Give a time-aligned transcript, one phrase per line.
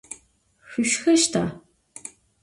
[0.69, 1.43] Şüşxeşta?